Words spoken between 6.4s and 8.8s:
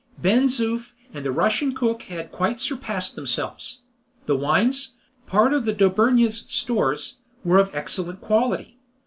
stores, were of excellent quality.